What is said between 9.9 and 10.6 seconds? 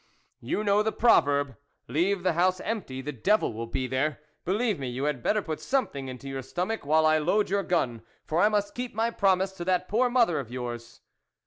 mother of